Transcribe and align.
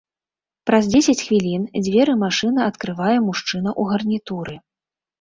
Праз 0.69 0.87
дзесяць 0.93 1.15
хвілін 1.25 1.69
дзверы 1.89 2.17
машыны 2.23 2.59
адкрывае 2.69 3.15
мужчына 3.29 3.69
ў 3.79 3.95
гарнітуры. 3.95 4.63